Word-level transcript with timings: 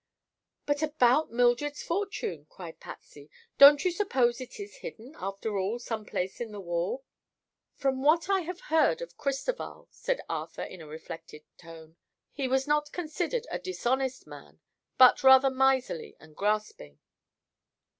"But 0.65 0.81
about 0.81 1.31
Mildred's 1.31 1.83
fortune," 1.83 2.47
cried 2.49 2.79
Patsy. 2.79 3.29
"Don't 3.59 3.85
you 3.85 3.91
suppose 3.91 4.41
it 4.41 4.59
is 4.59 4.77
hidden, 4.77 5.15
after 5.19 5.59
all, 5.59 5.77
some 5.77 6.05
place 6.05 6.41
in 6.41 6.51
the 6.51 6.59
wall?" 6.59 7.03
"From 7.75 8.01
what 8.01 8.27
I 8.27 8.39
have 8.39 8.61
heard 8.61 9.03
of 9.03 9.15
Cristoval," 9.15 9.89
said 9.91 10.19
Arthur 10.27 10.63
in 10.63 10.81
a 10.81 10.87
reflective 10.87 11.43
tone, 11.55 11.97
"he 12.31 12.47
was 12.47 12.65
not 12.67 12.91
considered 12.91 13.45
a 13.51 13.59
dishonest 13.59 14.25
man, 14.25 14.59
but 14.97 15.23
rather 15.23 15.51
miserly 15.51 16.17
and 16.19 16.35
grasping." 16.35 16.97